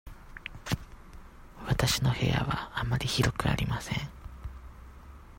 [1.67, 3.97] わたしの部屋はあまり広くありません。